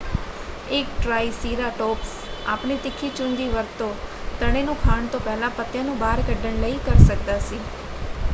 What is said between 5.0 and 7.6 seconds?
ਤੋਂ ਪਹਿਲਾਂ ਪੱਤਿਆਂ ਨੂੰ ਬਾਹਰ ਕੱਢਣ ਲਈ ਕਰ ਸਕਦਾ ਸੀ।